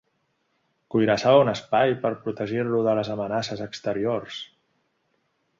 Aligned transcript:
Cuirassava 0.93 1.43
un 1.43 1.51
espai 1.51 1.93
per 2.07 2.11
protegir-lo 2.25 2.81
de 2.89 2.97
les 3.01 3.13
amenaces 3.17 3.65
exteriors. 3.67 4.43